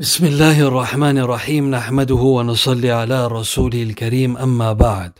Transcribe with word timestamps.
بسم 0.00 0.26
الله 0.26 0.60
الرحمن 0.60 1.18
الرحيم 1.18 1.70
نحمده 1.70 2.14
ونصلي 2.14 2.90
على 2.90 3.26
رسوله 3.26 3.82
الكريم 3.82 4.36
اما 4.36 4.72
بعد 4.72 5.12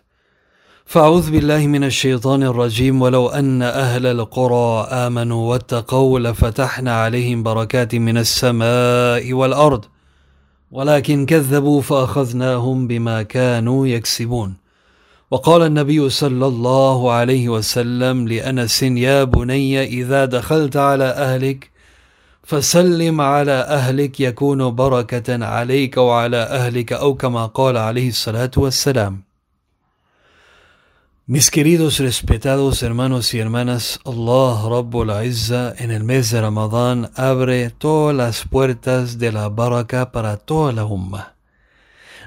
فاعوذ 0.86 1.30
بالله 1.30 1.66
من 1.66 1.84
الشيطان 1.84 2.42
الرجيم 2.42 3.02
ولو 3.02 3.28
ان 3.28 3.62
أهل 3.62 4.06
القرى 4.06 4.88
امنوا 4.90 5.50
واتقوا 5.50 6.18
لفتحنا 6.18 7.02
عليهم 7.02 7.42
بركات 7.42 7.94
من 7.94 8.18
السماء 8.18 9.32
والارض 9.32 9.84
ولكن 10.72 11.26
كذبوا 11.26 11.80
فاخذناهم 11.80 12.86
بما 12.86 13.22
كانوا 13.22 13.86
يكسبون 13.86 14.56
وقال 15.30 15.62
النبي 15.62 16.08
صلى 16.08 16.46
الله 16.46 17.12
عليه 17.12 17.48
وسلم 17.48 18.28
لانس 18.28 18.82
يا 18.82 19.24
بني 19.24 19.84
اذا 19.84 20.24
دخلت 20.24 20.76
على 20.76 21.04
اهلك 21.04 21.70
فسلم 22.50 23.20
على 23.20 23.52
أهلك 23.52 24.20
يكون 24.20 24.74
بركة 24.74 25.44
عليك 25.46 25.96
وعلى 25.96 26.36
أهلك 26.36 26.92
أو 26.92 27.14
كما 27.14 27.46
قال 27.46 27.76
عليه 27.76 28.08
الصلاة 28.08 28.50
والسلام 28.56 29.22
Mis 31.28 31.48
queridos 31.52 32.00
respetados 32.00 32.82
hermanos 32.82 33.34
y 33.34 33.38
hermanas, 33.38 34.00
Allah 34.04 34.68
Rabbul 34.68 35.12
Izza 35.24 35.74
en 35.78 35.92
el 35.92 36.02
mes 36.02 36.32
de 36.32 36.40
Ramadán 36.40 37.12
abre 37.14 37.70
todas 37.70 38.16
las 38.16 38.42
puertas 38.48 39.20
de 39.20 39.30
la 39.30 39.48
baraka 39.48 40.10
para 40.10 40.36
toda 40.36 40.72
la 40.72 40.84
umma. 40.84 41.34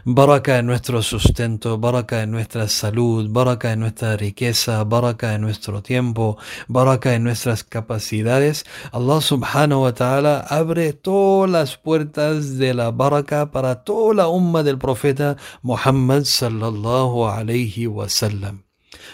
Baraka 0.04 0.58
en 0.58 0.66
nuestro 0.66 1.02
sustento, 1.02 1.78
baraka 1.78 2.22
en 2.22 2.30
nuestra 2.30 2.68
salud, 2.68 3.28
baraka 3.30 3.72
en 3.72 3.80
nuestra 3.80 4.16
riqueza, 4.16 4.82
baraka 4.84 5.34
en 5.34 5.42
nuestro 5.42 5.82
tiempo, 5.82 6.38
baraka 6.66 7.14
en 7.14 7.24
nuestras 7.24 7.64
capacidades. 7.64 8.64
Allah 8.92 9.20
subhanahu 9.20 9.82
wa 9.82 9.92
ta'ala 9.92 10.40
abre 10.40 10.92
todas 10.92 11.50
las 11.50 11.76
puertas 11.76 12.58
de 12.58 12.74
la 12.74 12.90
baraka 12.90 13.50
para 13.50 13.84
toda 13.84 14.14
la 14.14 14.28
umma 14.28 14.62
del 14.62 14.78
profeta 14.78 15.36
Muhammad 15.62 16.24
sallallahu 16.24 17.26
alayhi 17.28 17.86
wa 17.86 18.08
sallam. 18.08 18.68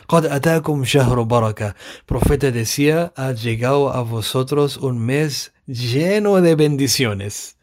قد 0.09 0.27
أتاكم 0.27 0.85
شهر 0.85 1.25
baraka. 1.25 1.75
Profeta 2.07 2.51
decía, 2.51 3.13
ha 3.17 3.33
llegado 3.33 3.93
a 3.93 4.03
vosotros 4.03 4.77
un 4.77 4.99
mes 4.99 5.53
lleno 5.67 6.41
de 6.41 6.55
bendiciones. 6.55 7.57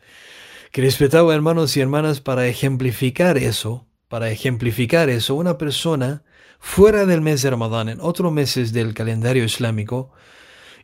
Que 0.77 0.83
respetado 0.83 1.33
hermanos 1.33 1.75
y 1.79 1.81
hermanas, 1.81 2.21
para 2.21 2.47
ejemplificar 2.47 3.39
eso, 3.39 3.87
para 4.09 4.29
ejemplificar 4.29 5.09
eso, 5.09 5.35
una 5.35 5.57
persona 5.57 6.23
fuera 6.59 7.07
del 7.07 7.23
mes 7.23 7.41
de 7.41 7.49
Ramadán, 7.49 7.89
en 7.89 7.99
otros 8.03 8.31
meses 8.31 8.75
del 8.75 8.93
calendario 8.93 9.43
islámico, 9.43 10.13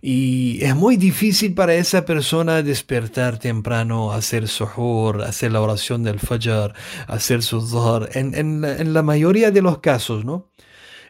y 0.01 0.65
es 0.65 0.75
muy 0.75 0.97
difícil 0.97 1.53
para 1.53 1.75
esa 1.75 2.07
persona 2.07 2.63
despertar 2.63 3.39
temprano, 3.39 4.13
hacer 4.13 4.48
suhoor, 4.48 5.25
hacer 5.25 5.53
la 5.53 5.61
oración 5.61 6.03
del 6.05 6.20
fajr, 6.20 6.73
hacer 7.07 7.43
su 7.43 7.61
dhuhr, 7.61 8.09
en, 8.15 8.35
en 8.35 8.95
la 8.95 9.03
mayoría 9.03 9.51
de 9.51 9.61
los 9.61 9.81
casos, 9.81 10.25
¿no? 10.25 10.52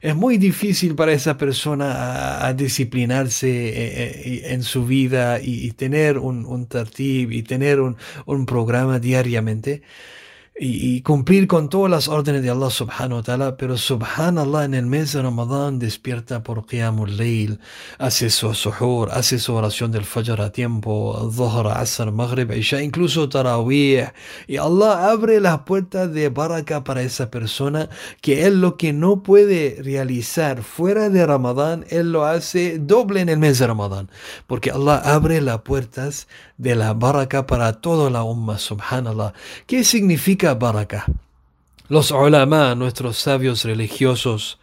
Es 0.02 0.16
muy 0.16 0.36
difícil 0.36 0.96
para 0.96 1.12
esa 1.12 1.38
persona 1.38 2.44
a, 2.44 2.52
disciplinarse 2.54 3.48
eh, 3.48 3.72
eh, 3.74 4.42
en 4.46 4.64
su 4.64 4.84
vida 4.84 5.40
y, 5.40 5.70
tener 5.72 6.18
un, 6.18 6.44
un 6.44 6.66
tartib 6.66 7.30
y 7.30 7.42
tener 7.44 7.80
un, 7.80 7.96
un 8.26 8.44
programa 8.44 8.98
diariamente 8.98 9.82
y, 10.54 11.00
cumplir 11.00 11.46
con 11.46 11.68
todas 11.70 11.90
las 11.90 12.08
órdenes 12.08 12.42
de 12.42 12.50
Allah 12.50 12.68
subhanahu 12.68 13.16
wa 13.16 13.22
ta'ala, 13.22 13.56
pero 13.56 13.78
subhanallah 13.78 14.66
en 14.66 14.74
el 14.74 14.86
mes 14.86 15.12
de 15.12 15.22
Ramadán 15.22 15.78
despierta 15.78 16.42
por 16.42 16.66
Qiyamul 16.66 17.16
Layl, 17.16 17.58
hace 17.98 18.28
su 18.28 18.52
suhur, 18.52 19.10
hace 19.12 19.38
su 19.38 19.54
oración 19.54 19.92
del 19.92 20.04
Fajr 20.04 20.40
a 20.42 20.52
tiempo, 20.52 21.30
Dhuhr, 21.34 21.68
Asr, 21.68 22.12
Maghrib, 22.12 22.52
Isha, 22.52 22.82
incluso 22.82 23.30
Tarawih, 23.30 24.08
y 24.46 24.56
Allah 24.58 25.10
abre 25.10 25.40
las 25.40 25.60
puertas 25.60 26.12
de 26.12 26.28
baraka 26.28 26.84
para 26.84 27.02
esa 27.02 27.30
persona 27.30 27.88
que 28.20 28.46
él 28.46 28.60
lo 28.60 28.76
que 28.76 28.92
no 28.92 29.22
puede 29.22 29.78
realizar 29.82 30.62
fuera 30.62 31.08
de 31.08 31.24
Ramadán, 31.24 31.86
él 31.88 32.12
lo 32.12 32.26
hace 32.26 32.78
doble 32.78 33.22
en 33.22 33.30
el 33.30 33.38
mes 33.38 33.58
de 33.58 33.66
Ramadán, 33.66 34.10
porque 34.46 34.70
Allah 34.70 34.96
abre 34.96 35.40
las 35.40 35.62
puertas 35.62 36.28
de 36.58 36.76
la 36.76 36.92
baraka 36.92 37.46
para 37.46 37.72
toda 37.80 38.10
la 38.10 38.22
umma, 38.22 38.58
subhanallah. 38.58 39.32
¿Qué 39.66 39.82
significa 39.82 40.41
baraka? 40.50 41.06
Los 41.88 42.10
ulama, 42.10 42.74
nuestros 42.74 43.18
sabios 43.18 43.64
religiosos, 43.64 44.58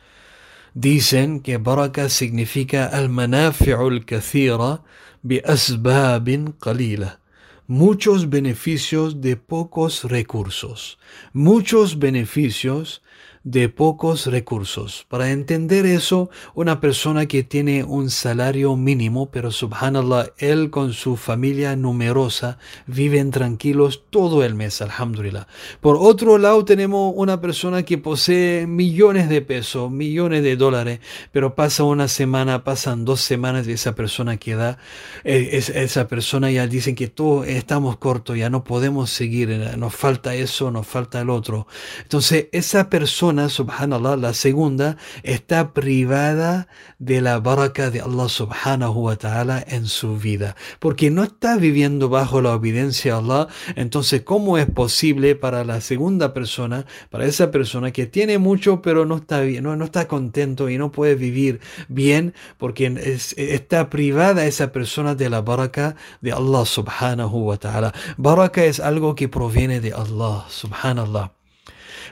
dicen 0.73 1.41
que 1.41 1.57
baraka 1.57 2.09
significa 2.09 2.85
al-manafi'ul 2.85 4.05
kathira 4.05 4.81
bi 5.21 5.41
asbabin 5.45 6.53
qalila. 6.59 7.19
Muchos 7.67 8.29
beneficios 8.29 9.21
de 9.21 9.35
pocos 9.35 10.03
recursos. 10.03 10.97
Muchos 11.33 11.99
beneficios 11.99 13.01
de 13.49 13.67
pocos 13.67 14.27
recursos. 14.27 15.07
Para 15.09 15.31
entender 15.31 15.87
eso, 15.87 16.29
una 16.53 16.79
persona 16.79 17.25
que 17.25 17.41
tiene 17.41 17.83
un 17.83 18.11
salario 18.11 18.75
mínimo, 18.75 19.31
pero 19.31 19.49
subhanallah, 19.49 20.33
él 20.37 20.69
con 20.69 20.93
su 20.93 21.17
familia 21.17 21.75
numerosa 21.75 22.59
viven 22.85 23.31
tranquilos 23.31 24.03
todo 24.11 24.43
el 24.43 24.53
mes, 24.53 24.83
alhamdulillah. 24.83 25.47
Por 25.81 25.97
otro 25.99 26.37
lado, 26.37 26.63
tenemos 26.63 27.11
una 27.15 27.41
persona 27.41 27.81
que 27.81 27.97
posee 27.97 28.67
millones 28.67 29.29
de 29.29 29.41
pesos, 29.41 29.89
millones 29.89 30.43
de 30.43 30.55
dólares, 30.55 30.99
pero 31.31 31.55
pasa 31.55 31.83
una 31.83 32.07
semana, 32.07 32.63
pasan 32.63 33.03
dos 33.03 33.21
semanas 33.21 33.67
y 33.67 33.71
esa 33.71 33.95
persona 33.95 34.37
queda, 34.37 34.77
eh, 35.23 35.49
esa 35.53 36.07
persona 36.07 36.51
ya 36.51 36.67
dicen 36.67 36.93
que 36.93 37.07
todos 37.07 37.47
estamos 37.47 37.97
cortos, 37.97 38.37
ya 38.37 38.51
no 38.51 38.63
podemos 38.63 39.09
seguir, 39.09 39.49
nos 39.75 39.95
falta 39.95 40.35
eso, 40.35 40.69
nos 40.69 40.85
falta 40.85 41.19
el 41.21 41.31
otro. 41.31 41.65
Entonces, 42.03 42.47
esa 42.51 42.91
persona 42.91 43.38
subhanallah, 43.47 44.17
la 44.17 44.33
segunda, 44.33 44.97
está 45.23 45.71
privada 45.73 46.67
de 46.97 47.21
la 47.21 47.39
baraka 47.39 47.89
de 47.91 48.01
Allah 48.01 48.27
subhanahu 48.27 49.05
wa 49.05 49.15
ta'ala 49.15 49.63
en 49.65 49.85
su 49.85 50.17
vida. 50.17 50.57
Porque 50.79 51.09
no 51.11 51.23
está 51.23 51.55
viviendo 51.55 52.09
bajo 52.09 52.41
la 52.41 52.53
obediencia 52.53 53.15
a 53.15 53.17
Allah. 53.19 53.47
Entonces, 53.75 54.23
¿cómo 54.23 54.57
es 54.57 54.65
posible 54.65 55.35
para 55.35 55.63
la 55.63 55.79
segunda 55.79 56.33
persona, 56.33 56.85
para 57.09 57.25
esa 57.25 57.51
persona 57.51 57.91
que 57.91 58.07
tiene 58.07 58.37
mucho 58.37 58.81
pero 58.81 59.05
no 59.05 59.17
está 59.17 59.41
bien, 59.41 59.63
no, 59.63 59.83
está 59.83 60.07
contento 60.07 60.69
y 60.69 60.77
no 60.77 60.91
puede 60.91 61.15
vivir 61.15 61.59
bien 61.87 62.33
porque 62.57 62.93
está 63.37 63.89
privada 63.89 64.45
esa 64.45 64.71
persona 64.71 65.15
de 65.15 65.29
la 65.29 65.41
baraka 65.41 65.95
de 66.21 66.31
Allah 66.31 66.65
subhanahu 66.65 67.45
wa 67.45 67.57
ta'ala. 67.57 67.93
Baraka 68.17 68.65
es 68.65 68.79
algo 68.79 69.15
que 69.15 69.27
proviene 69.27 69.79
de 69.79 69.93
Allah 69.93 70.45
subhanallah. 70.49 71.38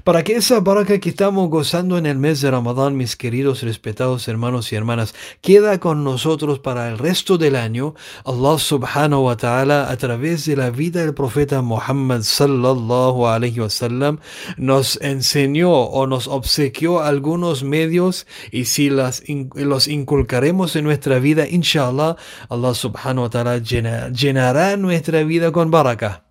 Para 0.03 0.23
que 0.23 0.35
esa 0.35 0.59
baraka 0.59 0.99
que 0.99 1.09
estamos 1.09 1.49
gozando 1.49 1.97
en 1.97 2.05
el 2.05 2.17
mes 2.17 2.41
de 2.41 2.51
Ramadán, 2.51 2.95
mis 2.95 3.15
queridos 3.15 3.63
respetados 3.63 4.27
hermanos 4.27 4.71
y 4.71 4.75
hermanas, 4.75 5.15
queda 5.41 5.79
con 5.79 6.03
nosotros 6.03 6.59
para 6.59 6.89
el 6.89 6.97
resto 6.97 7.37
del 7.37 7.55
año, 7.55 7.95
Allah 8.25 8.59
subhanahu 8.59 9.25
wa 9.25 9.37
ta'ala 9.37 9.89
a 9.89 9.97
través 9.97 10.45
de 10.45 10.55
la 10.55 10.69
vida 10.69 11.01
del 11.01 11.13
profeta 11.13 11.61
Muhammad 11.61 12.21
sallallahu 12.21 13.27
alayhi 13.27 13.59
wa 13.59 13.69
sallam 13.69 14.19
nos 14.57 14.99
enseñó 15.01 15.71
o 15.71 16.07
nos 16.07 16.27
obsequió 16.27 17.01
algunos 17.01 17.63
medios 17.63 18.27
y 18.51 18.65
si 18.65 18.89
las, 18.89 19.23
los 19.55 19.87
inculcaremos 19.87 20.75
en 20.75 20.83
nuestra 20.83 21.19
vida, 21.19 21.47
inshallah, 21.47 22.15
Allah 22.49 22.73
subhanahu 22.73 23.23
wa 23.23 23.29
ta'ala 23.29 23.57
llenará 23.57 24.77
nuestra 24.77 25.23
vida 25.23 25.51
con 25.51 25.71
baraka. 25.71 26.25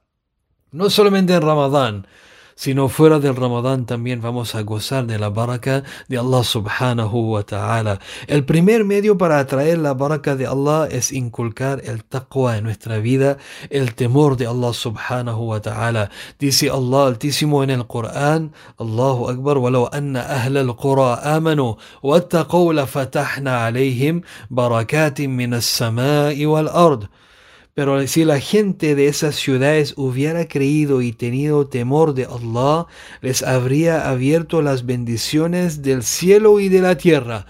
No 0.72 0.91
solamente 0.91 1.34
en 1.34 1.43
Ramadán, 1.43 2.06
sino 2.56 2.89
fuera 2.89 3.21
del 3.21 3.37
Ramadán 3.37 3.87
también 3.87 4.21
vamos 4.21 4.55
a 4.55 4.62
gozar 4.62 5.06
de 5.06 5.19
la 5.19 5.28
baraka 5.28 5.84
de 6.09 6.19
Allah 6.19 6.43
subhanahu 6.43 7.33
wa 7.33 7.43
ta'ala. 7.43 8.00
El 8.27 8.44
primer 8.44 8.84
medio 8.84 9.19
para 9.19 9.39
atraer 9.39 9.78
la 9.78 9.94
baraka 9.94 10.34
de 10.34 10.47
Allah 10.47 10.89
es 10.91 11.12
inculcar 11.12 11.83
el 11.84 12.03
taqwa 12.03 12.56
en 12.56 12.65
nuestra 12.65 12.99
vida, 12.99 13.37
el 13.71 13.94
temor 13.94 14.37
de 14.37 14.47
Allah 14.47 14.72
subhanahu 14.72 15.50
wa 15.50 15.61
ta'ala. 15.61 16.11
Dice 16.38 16.70
Allah 16.70 17.06
altísimo 17.06 17.62
en 17.62 17.70
el 17.70 17.87
Corán, 17.87 18.53
Allahu 18.79 19.29
Akbar, 19.29 19.59
walau 19.59 19.88
anna 19.93 20.23
ahla 20.23 20.61
al-qura 20.61 21.37
amanu 21.37 21.76
wattaqaw 22.02 22.73
la 22.73 22.87
fatahna 22.87 23.67
alayhim 23.67 24.23
barakatin 24.49 25.37
min. 25.37 25.52
Pero 27.76 28.06
si 28.06 28.25
la 28.25 28.40
gente 28.40 28.94
de 28.94 29.06
esas 29.06 29.34
ciudades 29.34 29.93
hubiera 29.99 30.49
creído 30.49 31.02
y 31.02 31.12
tenido 31.12 31.67
temor 31.67 32.14
de 32.14 32.25
Allah, 32.25 32.87
les 33.20 33.43
habría 33.43 34.08
abierto 34.08 34.62
las 34.62 34.87
bendiciones 34.87 35.82
del 35.82 36.02
cielo 36.02 36.58
y 36.58 36.70
de 36.70 36.81
la 36.81 36.96
tierra. 36.96 37.44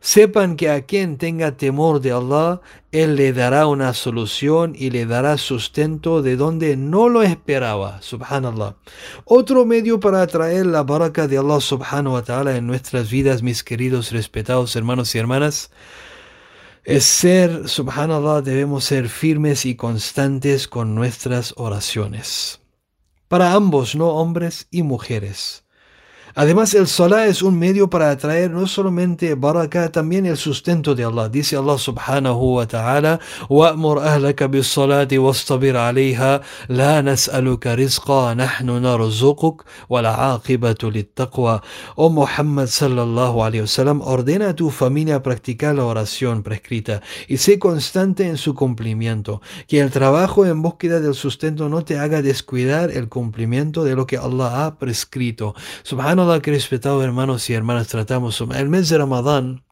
Sepan 0.00 0.56
que 0.56 0.70
a 0.70 0.82
quien 0.82 1.18
tenga 1.18 1.56
temor 1.56 2.00
de 2.00 2.12
Allah, 2.12 2.60
Él 2.92 3.16
le 3.16 3.32
dará 3.32 3.66
una 3.66 3.92
solución 3.94 4.74
y 4.76 4.90
le 4.90 5.06
dará 5.06 5.38
sustento 5.38 6.22
de 6.22 6.36
donde 6.36 6.76
no 6.76 7.08
lo 7.08 7.22
esperaba. 7.22 8.00
Subhanallah. 8.00 8.76
Otro 9.24 9.64
medio 9.64 9.98
para 9.98 10.22
atraer 10.22 10.66
la 10.66 10.84
baraka 10.84 11.26
de 11.26 11.38
Allah 11.38 11.60
subhanahu 11.60 12.14
wa 12.14 12.22
ta'ala 12.22 12.56
en 12.56 12.66
nuestras 12.66 13.10
vidas, 13.10 13.42
mis 13.42 13.64
queridos, 13.64 14.12
respetados 14.12 14.76
hermanos 14.76 15.14
y 15.14 15.18
hermanas, 15.18 15.70
es 16.84 17.04
ser, 17.04 17.68
subhanallah, 17.68 18.40
debemos 18.40 18.84
ser 18.84 19.08
firmes 19.08 19.66
y 19.66 19.74
constantes 19.74 20.68
con 20.68 20.94
nuestras 20.94 21.52
oraciones. 21.56 22.60
Para 23.28 23.52
ambos, 23.52 23.94
no 23.94 24.08
hombres 24.08 24.68
y 24.70 24.82
mujeres. 24.82 25.64
Además, 26.37 26.73
el 26.73 26.87
salah 26.87 27.27
es 27.27 27.43
un 27.43 27.59
medio 27.59 27.91
para 27.91 28.09
atraer 28.09 28.49
no 28.49 28.65
solamente 28.65 29.35
baraka, 29.35 29.91
también 29.91 30.25
el 30.25 30.37
sustento 30.37 30.95
de 30.95 31.03
Allah. 31.03 31.29
Dice 31.29 31.55
Allah 31.55 31.77
subhanahu 31.77 32.55
wa 32.57 32.65
ta'ala, 32.65 33.19
وَأْمُرْ 33.49 34.01
أَهْلَكَ 34.01 34.43
بِالصَّلَاةِ 34.49 35.13
وَاسْتَبِرْ 35.13 35.77
عَلَيْهَا 35.77 36.41
لَا 36.69 37.01
نَسْأَلُكَ 37.01 37.67
رِزْقًا 37.67 38.33
نَحْنُ 38.33 38.65
نَرْزُقُكَ 38.65 39.61
وَالْعَاقِبَةُ 39.89 40.81
لِلتَّقْوَى 40.81 41.61
Oh 41.97 42.09
Muhammad 42.09 42.67
sallallahu 42.67 43.43
alayhi 43.43 43.61
wasallam, 43.61 44.01
ordena 44.01 44.49
a 44.49 44.55
tu 44.55 44.71
familia 44.71 45.17
a 45.17 45.23
practicar 45.23 45.75
la 45.75 45.85
oración 45.85 46.41
prescrita 46.41 47.03
y 47.27 47.37
sé 47.37 47.59
constante 47.59 48.27
en 48.27 48.37
su 48.37 48.55
cumplimiento. 48.55 49.41
Que 49.67 49.81
el 49.81 49.91
trabajo 49.91 50.47
en 50.47 50.63
búsqueda 50.63 50.99
del 50.99 51.13
sustento 51.13 51.69
no 51.69 51.85
te 51.85 51.99
haga 51.99 52.23
descuidar 52.23 52.89
el 52.89 53.07
cumplimiento 53.07 53.83
de 53.83 53.95
lo 53.95 54.07
que 54.07 54.17
Allah 54.17 54.65
ha 54.65 54.79
prescrito. 54.79 55.53
Subhanallah 55.83 56.23
que 56.42 56.50
respetado 56.50 57.02
hermanos 57.02 57.48
y 57.48 57.54
hermanas 57.54 57.88
tratamos 57.88 58.42
el 58.54 58.68
mes 58.68 58.88
de 58.90 58.98
Ramadán 58.98 59.64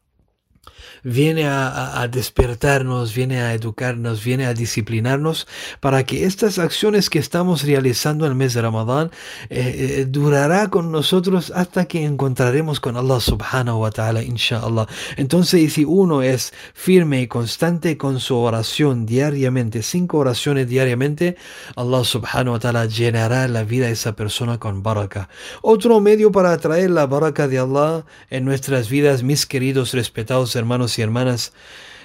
viene 1.03 1.45
a, 1.47 2.07
despertarnos, 2.11 3.13
viene 3.13 3.41
a 3.41 3.53
educarnos, 3.53 4.23
viene 4.23 4.45
a 4.45 4.53
disciplinarnos 4.53 5.47
para 5.79 6.03
que 6.03 6.25
estas 6.25 6.59
acciones 6.59 7.09
que 7.09 7.19
estamos 7.19 7.63
realizando 7.63 8.25
en 8.25 8.31
el 8.31 8.37
mes 8.37 8.53
de 8.53 8.61
Ramadán 8.61 9.11
eh, 9.49 9.99
eh, 9.99 10.05
durará 10.07 10.69
con 10.69 10.91
nosotros 10.91 11.51
hasta 11.55 11.85
que 11.85 12.03
encontraremos 12.03 12.79
con 12.79 12.97
Allah 12.97 13.19
subhanahu 13.19 13.81
wa 13.81 13.91
ta'ala, 13.91 14.23
inshallah. 14.23 14.87
Entonces, 15.17 15.73
si 15.73 15.85
uno 15.85 16.21
es 16.21 16.53
firme 16.73 17.21
y 17.21 17.27
constante 17.27 17.97
con 17.97 18.19
su 18.19 18.37
oración 18.37 19.05
diariamente, 19.05 19.83
cinco 19.83 20.19
oraciones 20.19 20.67
diariamente, 20.67 21.37
Allah 21.75 22.03
subhanahu 22.03 22.53
wa 22.53 22.59
ta'ala 22.59 22.85
llenará 22.85 23.47
la 23.47 23.63
vida 23.63 23.87
de 23.87 23.93
esa 23.93 24.15
persona 24.15 24.57
con 24.57 24.83
baraka. 24.83 25.29
Otro 25.61 25.99
medio 25.99 26.31
para 26.31 26.51
atraer 26.51 26.89
la 26.89 27.05
baraka 27.05 27.47
de 27.47 27.59
Allah 27.59 28.05
en 28.29 28.45
nuestras 28.45 28.89
vidas, 28.89 29.23
mis 29.23 29.45
queridos, 29.45 29.93
respetados 29.93 30.55
hermanos, 30.55 30.96
y 30.98 31.02
hermanas, 31.02 31.52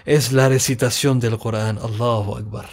es 0.06 0.34
la 0.34 0.50
recitación 0.50 1.20
del 1.20 1.38
Corán. 1.38 1.78
Allahu 1.78 2.36
Akbar. 2.36 2.70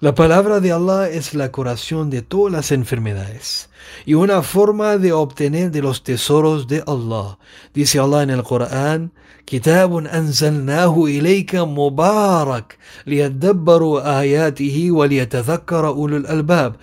La 0.00 0.14
palabra 0.14 0.60
de 0.60 0.72
Allah 0.72 1.08
es 1.10 1.34
la 1.34 1.52
curación 1.52 2.08
de 2.10 2.22
todas 2.22 2.52
las 2.52 2.72
enfermedades 2.72 3.68
y 4.06 4.14
una 4.14 4.42
forma 4.42 4.96
de 4.96 5.12
obtener 5.12 5.70
de 5.70 5.82
los 5.82 6.02
tesoros 6.02 6.66
de 6.66 6.82
Allah. 6.86 7.38
Dice 7.74 7.98
Allah 7.98 8.22
en 8.22 8.30
el 8.30 8.42
Corán, 8.42 9.12
كتاب 9.50 10.06
أنزلناه 10.06 11.04
إليك 11.04 11.54
مبارك 11.54 12.78
ليدبروا 13.06 14.20
آياته 14.20 14.90
وليتذكر 14.90 15.86
أولو 15.86 16.16
الألباب. 16.16 16.76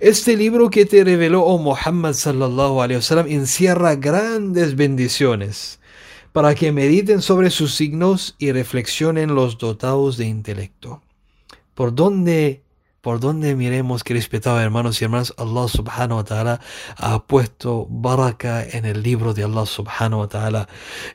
Este 0.00 0.36
libro 0.36 0.70
que 0.70 0.86
te 0.86 1.04
reveló, 1.04 1.42
oh 1.42 1.58
Muhammad 1.58 2.14
sallallahu 2.14 2.82
alayhi 2.82 2.96
wasallam, 2.96 3.26
encierra 3.28 3.94
grandes 3.96 4.74
bendiciones 4.74 5.77
para 6.31 6.55
que 6.55 6.71
mediten 6.71 7.21
sobre 7.21 7.49
sus 7.49 7.75
signos 7.75 8.35
y 8.37 8.51
reflexionen 8.51 9.35
los 9.35 9.57
dotados 9.57 10.17
de 10.17 10.25
intelecto. 10.25 11.01
¿Por 11.73 11.95
dónde 11.95 12.61
por 13.01 13.19
donde 13.19 13.55
miremos 13.55 14.03
que 14.03 14.13
respetados 14.13 14.61
hermanos 14.61 15.01
y 15.01 15.05
hermanas, 15.05 15.33
Allah 15.37 15.67
subhanahu 15.67 16.17
wa 16.17 16.23
ta'ala 16.23 16.59
ha 16.97 17.23
puesto 17.25 17.87
baraka 17.89 18.63
en 18.63 18.85
el 18.85 19.03
libro 19.03 19.33
de 19.33 19.43
Allah 19.43 19.65
subhanahu 19.65 20.21
wa 20.21 20.27
ta'ala. 20.27 20.67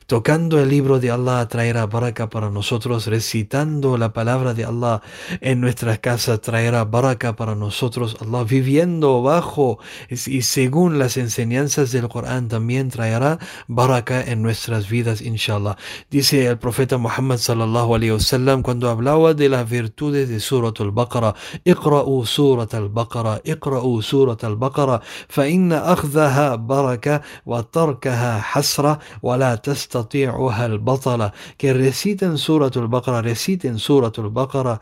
Tocando 0.07 0.59
el 0.59 0.69
libro 0.69 0.99
de 0.99 1.11
Allah 1.11 1.47
traerá 1.47 1.85
baraka 1.85 2.29
para 2.29 2.49
nosotros, 2.49 3.07
recitando 3.07 3.97
la 3.97 4.13
palabra 4.13 4.53
de 4.53 4.65
Allah 4.65 5.01
en 5.41 5.61
nuestras 5.61 5.99
casas 5.99 6.41
traerá 6.41 6.85
baraka 6.85 7.35
para 7.35 7.55
nosotros. 7.55 8.17
Allah 8.21 8.43
viviendo 8.43 9.21
bajo 9.21 9.79
y 10.09 10.41
según 10.41 10.99
las 10.99 11.17
enseñanzas 11.17 11.91
del 11.91 12.09
Corán 12.09 12.47
también 12.47 12.89
traerá 12.89 13.39
baraka 13.67 14.21
en 14.21 14.41
nuestras 14.41 14.89
vidas, 14.89 15.21
inshallah. 15.21 15.77
Dice 16.09 16.45
el 16.47 16.57
profeta 16.57 16.97
Muhammad 16.97 17.37
sallallahu 17.37 17.95
alayhi 17.95 18.11
wa 18.11 18.19
sallam 18.19 18.61
cuando 18.61 18.89
hablaba 18.89 19.33
de 19.33 19.49
las 19.49 19.69
virtudes 19.69 20.29
de 20.29 20.39
Surat 20.39 20.79
al-Baqarah, 20.79 21.35
اقرأوا 21.75 22.25
سورة 22.25 22.69
البقرة 22.73 23.41
اقرأوا 23.47 24.01
سورة 24.01 24.37
البقرة 24.43 25.01
فإن 25.29 25.73
أخذها 25.73 26.55
بركة 26.55 27.21
وتركها 27.45 28.39
حسرة 28.39 28.99
ولا 29.23 29.55
تستطيعها 29.55 30.65
البطلة 30.65 31.31
que 31.57 31.73
reciten 31.73 32.35
سورة 32.35 32.71
البقرة 32.75 33.21
reciten 33.21 33.77
سورة 33.77 34.13
البقرة 34.17 34.79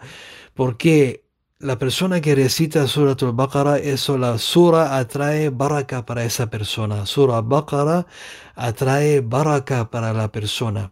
porque 0.55 1.23
la 1.63 1.79
persona 1.79 2.19
que 2.19 2.35
recita 2.35 2.87
Surah 2.87 3.15
al-Baqarah, 3.21 3.79
eso 3.79 4.17
la 4.17 4.37
sura 4.37 4.97
atrae 4.97 5.49
baraka 5.49 6.05
para 6.05 6.25
esa 6.25 6.49
persona. 6.49 7.05
Surah 7.05 7.37
al-Baqarah 7.37 8.05
atrae 8.55 9.21
baraka 9.21 9.89
para 9.89 10.11
la 10.11 10.27
persona. 10.27 10.91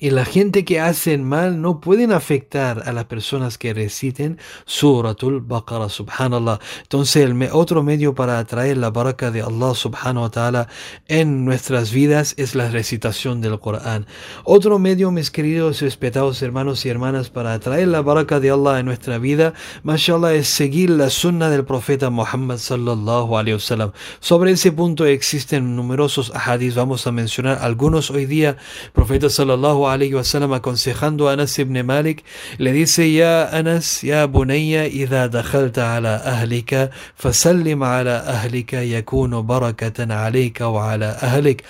Y 0.00 0.10
la 0.10 0.24
gente 0.24 0.64
que 0.64 0.80
hacen 0.80 1.24
mal 1.24 1.60
no 1.60 1.80
pueden 1.80 2.12
afectar 2.12 2.82
a 2.86 2.92
las 2.92 3.04
personas 3.04 3.58
que 3.58 3.74
reciten 3.74 4.38
Suratul 4.64 5.40
Baqarah, 5.40 5.88
subhanallah. 5.88 6.58
Entonces, 6.82 7.24
el 7.24 7.48
otro 7.52 7.82
medio 7.82 8.14
para 8.14 8.38
atraer 8.38 8.76
la 8.76 8.90
baraka 8.90 9.30
de 9.30 9.42
Allah, 9.42 9.74
subhanahu 9.74 10.22
wa 10.22 10.30
ta'ala, 10.30 10.68
en 11.08 11.44
nuestras 11.44 11.92
vidas 11.92 12.34
es 12.36 12.54
la 12.54 12.70
recitación 12.70 13.40
del 13.40 13.58
Corán. 13.60 14.06
Otro 14.44 14.78
medio, 14.78 15.10
mis 15.10 15.30
queridos 15.30 15.80
respetados 15.80 16.42
hermanos 16.42 16.84
y 16.84 16.88
hermanas, 16.88 17.30
para 17.30 17.54
atraer 17.54 17.88
la 17.88 18.02
baraka 18.02 18.40
de 18.40 18.50
Allah 18.50 18.80
en 18.80 18.86
nuestra 18.86 19.18
vida, 19.18 19.54
mashallah, 19.82 20.34
es 20.34 20.48
seguir 20.48 20.90
la 20.90 21.10
sunna 21.10 21.50
del 21.50 21.64
profeta 21.64 22.10
Muhammad 22.10 22.58
sallallahu 22.58 23.36
alayhi 23.36 23.54
wasallam. 23.54 23.92
Sobre 24.20 24.52
ese 24.52 24.72
punto 24.72 25.06
existen 25.06 25.76
numerosos 25.76 26.32
hadiths, 26.34 26.74
vamos 26.74 27.06
a 27.06 27.12
mencionar 27.12 27.58
algunos 27.60 28.10
hoy 28.10 28.26
día. 28.26 28.56
Profeta 28.92 29.28
sallallahu 29.28 29.83
alayhi 29.88 30.14
wasallam 30.14 30.52
aconsejando 30.52 31.28
a 31.28 31.32
Anas 31.32 31.58
ibn 31.58 31.80
Malik, 31.84 32.24
le 32.58 32.72
dice, 32.72 33.12
Ya 33.12 33.48
Anas, 33.52 34.02
ya 34.02 34.26
Bunayya, 34.26 34.86
idha 34.86 35.28
dakhalta 35.28 35.96
ala 35.96 36.16
ahlika, 36.24 36.90
fasallim 37.16 37.82
ala 37.82 38.24
ahlika 38.26 38.84
yakunu 38.84 39.42
barakatan 39.42 40.10
alayka 40.10 40.70
wa 40.70 40.92
ala 40.92 41.18
ahlik. 41.20 41.64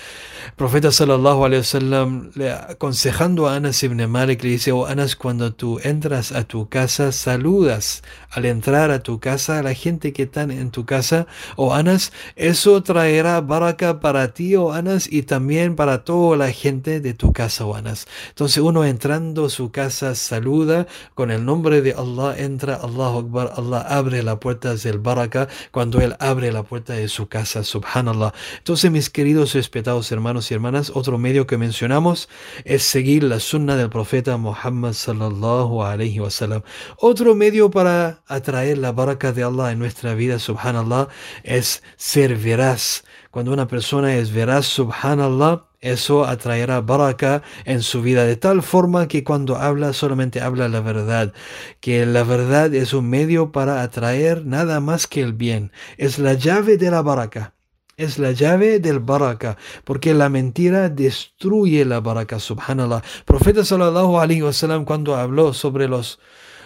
Profeta 0.57 0.93
sallallahu 0.93 1.45
alayhi 1.45 1.63
wasallam 1.65 2.31
aconsejando 2.69 3.49
a 3.49 3.57
Anas 3.57 3.83
ibn 3.83 4.07
Malik 4.07 4.43
le 4.45 4.51
dice, 4.51 4.73
oh 4.73 4.87
Anas, 4.87 5.17
cuando 5.17 5.53
tú 5.55 5.81
entras 5.83 6.33
a 6.33 6.45
tu 6.45 6.69
casa, 6.69 7.13
saludas 7.13 8.03
al 8.31 8.45
entrar 8.45 8.91
a 8.91 9.03
tu 9.03 9.21
casa 9.21 9.59
a 9.59 9.63
la 9.63 9.75
gente 9.75 10.13
que 10.13 10.25
está 10.25 10.43
en 10.43 10.71
tu 10.71 10.85
casa, 10.85 11.27
oh 11.57 11.73
Anas, 11.73 12.13
eso 12.37 12.83
traerá 12.83 13.41
baraka 13.41 14.01
para 14.01 14.35
ti, 14.35 14.55
oh 14.55 14.73
Anas, 14.73 15.11
y 15.11 15.23
también 15.23 15.77
para 15.77 16.05
toda 16.05 16.37
la 16.37 16.53
gente 16.53 17.01
de 17.01 17.15
tu 17.15 17.33
casa, 17.33 17.65
oh 17.65 17.75
Anas. 17.75 18.04
Entonces 18.29 18.59
uno 18.59 18.85
entrando 18.85 19.47
a 19.47 19.51
su 19.51 19.71
casa 19.71 20.15
saluda 20.15 20.87
con 21.15 21.31
el 21.31 21.45
nombre 21.45 21.83
de 21.83 21.93
Allah, 21.93 22.37
entra 22.39 22.77
Allahu 22.77 23.19
Akbar, 23.19 23.53
Allah 23.57 23.81
abre 23.81 24.23
la 24.23 24.41
puerta 24.41 24.75
del 24.75 24.99
baraka 24.99 25.49
cuando 25.71 26.01
Él 26.01 26.17
abre 26.19 26.53
la 26.53 26.63
puerta 26.63 26.95
de 26.95 27.09
su 27.09 27.29
casa, 27.29 27.65
subhanallah. 27.65 28.33
Entonces 28.59 28.91
mis 28.91 29.11
queridos 29.11 29.55
respetados 29.55 30.11
hermanos, 30.13 30.51
y 30.51 30.55
hermanas, 30.55 30.93
otro 30.95 31.19
medio 31.19 31.47
que 31.47 31.59
mencionamos 31.59 32.29
es 32.65 32.83
seguir 32.83 33.25
la 33.25 33.41
sunna 33.41 33.77
del 33.77 33.91
profeta 33.91 34.37
Muhammad 34.37 34.93
sallallahu 34.93 35.83
alayhi 35.83 36.21
wasallam. 36.21 36.63
Otro 36.99 37.35
medio 37.35 37.71
para 37.71 38.23
atraer 38.27 38.79
la 38.79 38.93
baraka 38.93 39.33
de 39.33 39.43
Allah 39.43 39.73
en 39.73 39.79
nuestra 39.79 40.15
vida, 40.15 40.39
subhanallah, 40.39 41.09
es 41.43 41.83
ser 41.97 42.37
veraz. 42.37 43.05
Cuando 43.31 43.53
una 43.53 43.67
persona 43.67 44.15
es 44.17 44.33
veraz, 44.33 44.67
subhanallah, 44.67 45.67
eso 45.85 46.25
atraerá 46.25 46.81
baraka 46.81 47.43
en 47.67 47.83
su 47.83 48.01
vida 48.01 48.25
de 48.25 48.37
tal 48.37 48.63
forma 48.63 49.07
que 49.07 49.23
cuando 49.23 49.57
habla 49.57 49.93
solamente 49.93 50.41
habla 50.41 50.69
la 50.69 50.81
verdad, 50.81 51.35
que 51.81 52.07
la 52.07 52.25
verdad 52.25 52.75
es 52.75 52.95
un 52.95 53.11
medio 53.11 53.53
para 53.53 53.83
atraer 53.83 54.47
nada 54.47 54.81
más 54.81 55.07
que 55.07 55.21
el 55.21 55.35
bien, 55.35 55.73
es 55.99 56.19
la 56.19 56.33
llave 56.33 56.79
de 56.79 56.91
la 56.91 57.03
baraka. 57.03 57.53
Es 57.97 58.19
la 58.19 58.33
llave 58.33 58.81
del 58.81 58.99
baraka, 58.99 59.57
porque 59.85 60.15
la 60.15 60.29
mentira 60.29 60.89
destruye 60.89 61.85
la 61.85 62.01
baraka, 62.01 62.41
subhanallah. 62.41 63.05
Profeta 63.25 63.65
sallallahu 63.65 64.19
alaihi 64.19 64.43
wasallam 64.43 64.85
cuando 64.85 65.15
habló 65.15 65.53
sobre 65.53 65.87
los, 65.87 66.19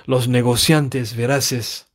los 0.07 0.27
negociantes 0.29 1.15
veraces, 1.15 1.88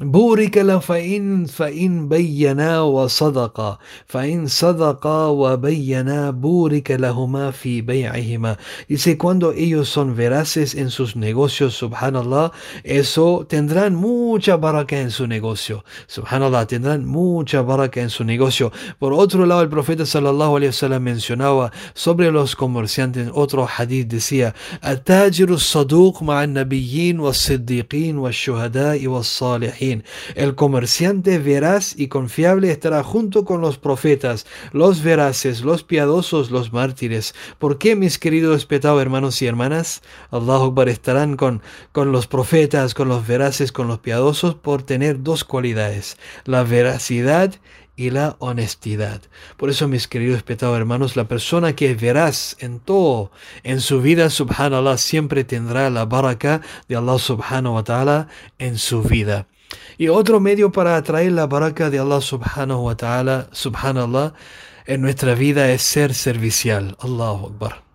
بورك 0.00 0.58
له 0.58 0.78
فإن 0.78 1.46
فإن 1.46 2.08
بينا 2.08 2.80
وصدقا 2.80 3.78
فإن 4.06 4.46
صدقا 4.46 5.26
وبينا 5.26 6.30
بورك 6.30 6.90
لهما 6.90 7.50
في 7.50 7.80
بيعهما 7.80 8.56
dice 8.90 9.16
cuando 9.16 9.52
ellos 9.52 9.88
son 9.88 10.14
veraces 10.14 10.74
en 10.74 10.90
sus 10.90 11.16
negocios 11.16 11.78
subhanallah 11.78 12.52
eso 12.84 13.46
tendrán 13.48 13.94
mucha 13.94 14.58
baraka 14.58 15.00
en 15.00 15.10
su 15.10 15.26
negocio 15.26 15.82
subhanallah 16.08 16.66
tendrán 16.66 17.06
mucha 17.06 17.62
baraka 17.62 18.02
en 18.02 18.10
su 18.10 18.22
negocio 18.22 18.72
por 18.98 19.14
otro 19.14 19.46
lado 19.46 19.62
el 19.62 19.70
profeta 19.70 20.04
sallallahu 20.04 20.56
alaihi 20.58 20.72
wasallam 20.76 21.02
mencionaba 21.04 21.72
sobre 21.94 22.30
los 22.30 22.54
comerciantes 22.54 23.30
otro 23.32 23.66
hadith 23.66 24.08
decía 24.08 24.52
التاجر 24.84 25.48
الصدوق 25.54 26.22
مع 26.22 26.44
النبيين 26.44 27.20
والصديقين 27.20 28.18
والشهداء 28.18 29.06
والصالحين 29.06 29.85
el 30.34 30.54
comerciante 30.54 31.38
veraz 31.38 31.94
y 31.96 32.08
confiable 32.08 32.70
estará 32.70 33.02
junto 33.02 33.44
con 33.44 33.60
los 33.60 33.78
profetas, 33.78 34.46
los 34.72 35.02
veraces, 35.02 35.62
los 35.62 35.82
piadosos, 35.82 36.50
los 36.50 36.72
mártires. 36.72 37.34
¿Por 37.58 37.78
qué, 37.78 37.96
mis 37.96 38.18
queridos 38.18 38.54
respetados 38.54 39.00
hermanos 39.00 39.40
y 39.42 39.46
hermanas? 39.46 40.02
Allah 40.30 40.64
Akbar 40.64 40.88
estarán 40.88 41.36
con, 41.36 41.62
con 41.92 42.12
los 42.12 42.26
profetas, 42.26 42.94
con 42.94 43.08
los 43.08 43.26
veraces, 43.26 43.72
con 43.72 43.88
los 43.88 43.98
piadosos 43.98 44.54
por 44.54 44.82
tener 44.82 45.22
dos 45.22 45.44
cualidades, 45.44 46.16
la 46.44 46.62
veracidad 46.64 47.54
y 47.96 48.10
la 48.10 48.36
honestidad. 48.38 49.22
Por 49.56 49.70
eso, 49.70 49.88
mis 49.88 50.06
queridos 50.06 50.36
respetados 50.36 50.76
hermanos, 50.76 51.16
la 51.16 51.26
persona 51.26 51.74
que 51.74 51.94
veraz 51.94 52.56
en 52.60 52.78
todo, 52.78 53.32
en 53.62 53.80
su 53.80 54.00
vida, 54.02 54.28
subhanallah, 54.28 54.98
siempre 54.98 55.44
tendrá 55.44 55.88
la 55.90 56.04
baraka 56.04 56.60
de 56.88 56.96
Allah 56.96 57.18
subhanahu 57.18 57.74
wa 57.74 57.84
ta'ala 57.84 58.28
en 58.58 58.76
su 58.78 59.02
vida. 59.02 59.46
Y 59.98 60.08
otro 60.08 60.40
medio 60.40 60.70
para 60.72 60.96
atraer 60.96 61.32
la 61.32 61.46
baraka 61.46 61.90
de 61.90 61.98
Allah 61.98 62.20
subhanahu 62.20 62.84
wa 62.84 62.96
ta'ala, 62.96 63.48
subhanallah, 63.52 64.34
en 64.86 65.00
nuestra 65.00 65.34
vida 65.34 65.70
es 65.70 65.82
ser 65.82 66.14
servicial. 66.14 66.96
Allahu 67.00 67.46
Akbar. 67.46 67.85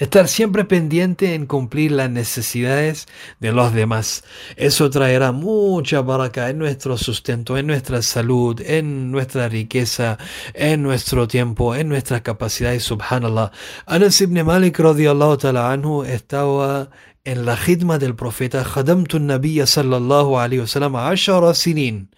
Estar 0.00 0.28
siempre 0.28 0.64
pendiente 0.64 1.34
en 1.34 1.44
cumplir 1.44 1.92
las 1.92 2.08
necesidades 2.08 3.06
de 3.38 3.52
los 3.52 3.74
demás. 3.74 4.24
Eso 4.56 4.88
traerá 4.88 5.30
mucha 5.30 6.00
baraka 6.00 6.48
en 6.48 6.56
nuestro 6.56 6.96
sustento, 6.96 7.58
en 7.58 7.66
nuestra 7.66 8.00
salud, 8.00 8.58
en 8.62 9.10
nuestra 9.10 9.50
riqueza, 9.50 10.16
en 10.54 10.82
nuestro 10.82 11.28
tiempo, 11.28 11.74
en 11.74 11.90
nuestras 11.90 12.22
capacidades. 12.22 12.82
Subhanallah. 12.84 13.52
Anas 13.84 14.18
ibn 14.22 14.42
Malik 14.42 14.78
radiallahu 14.78 15.36
ta'ala 15.36 15.70
anhu 15.70 16.02
estaba 16.04 16.88
en 17.24 17.44
la 17.44 17.56
khidma 17.56 17.98
del 17.98 18.14
profeta 18.16 18.64
Khadamtun 18.64 19.26
Nabiya 19.26 19.66
sallallahu 19.66 20.40
alayhi 20.40 20.62
wasallam 20.62 20.96
ashara 20.96 21.52
sinin. 21.52 22.08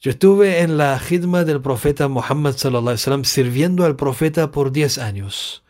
Yo 0.00 0.12
estuve 0.12 0.60
en 0.60 0.78
la 0.78 0.96
khidma 1.00 1.42
del 1.42 1.60
profeta 1.60 2.06
Muhammad 2.06 2.54
sallallahu 2.54 2.94
alayhi 2.94 3.02
wasallam 3.02 3.24
sirviendo 3.24 3.84
al 3.84 3.96
profeta 3.96 4.52
por 4.52 4.70
10 4.70 4.98
años. 4.98 5.64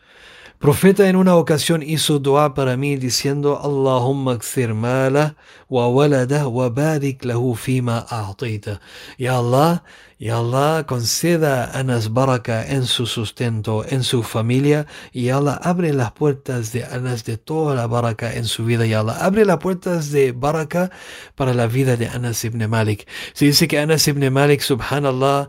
Profeta 0.59 1.07
en 1.07 1.15
una 1.15 1.37
ocasión 1.37 1.81
hizo 1.81 2.19
dua 2.19 2.53
para 2.53 2.75
mí 2.75 2.97
diciendo 2.97 3.61
Allahumma 3.63 4.37
kthir 4.37 4.73
mala 4.73 5.37
wa 5.69 5.87
walada 5.87 6.49
wa 6.49 6.67
barik 6.69 7.23
lahu 7.23 7.55
fima 7.55 8.05
a'tita. 8.09 8.81
Ya 9.17 9.37
Allah, 9.37 9.83
Ya 10.19 10.35
Allah 10.35 10.83
conceda 10.85 11.63
a 11.63 11.79
Anas 11.79 12.11
baraka 12.11 12.67
en 12.67 12.83
su 12.83 13.05
sustento, 13.05 13.85
en 13.87 14.03
su 14.03 14.21
familia, 14.21 14.85
y 15.13 15.29
Allah 15.29 15.53
abre 15.63 15.93
las 15.93 16.11
puertas 16.11 16.73
de 16.73 16.83
Anas 16.83 17.23
de 17.23 17.37
toda 17.37 17.73
la 17.73 17.87
baraka 17.87 18.33
en 18.33 18.43
su 18.43 18.65
vida, 18.65 18.85
Ya 18.85 18.99
Allah 18.99 19.15
abre 19.21 19.45
las 19.45 19.59
puertas 19.59 20.11
de 20.11 20.33
baraka 20.33 20.91
para 21.35 21.53
la 21.53 21.67
vida 21.67 21.95
de 21.95 22.09
Anas 22.09 22.43
ibn 22.43 22.69
Malik. 22.69 23.07
Se 23.31 23.45
dice 23.45 23.69
que 23.69 23.79
Anas 23.79 24.05
ibn 24.09 24.29
Malik, 24.33 24.59
subhanallah, 24.59 25.47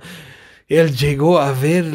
él 0.70 0.96
llegó 0.96 1.40
a 1.40 1.50
ver 1.50 1.86